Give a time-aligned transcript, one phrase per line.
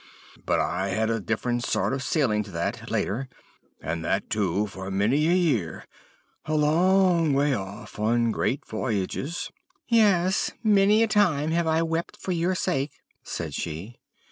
[0.47, 3.29] "'But I had a different sort of sailing to that, later;
[3.79, 5.85] and that, too, for many a year;
[6.45, 9.51] a long way off, on great voyages.'
[9.87, 13.99] "'Yes, many a time have I wept for your sake,' said she.